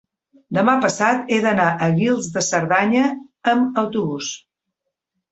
demà 0.57 0.73
passat 0.83 1.27
he 1.33 1.37
d'anar 1.43 1.67
a 1.71 1.89
Guils 1.99 2.29
de 2.37 2.43
Cerdanya 2.45 3.03
amb 3.53 3.77
autobús. 3.83 4.31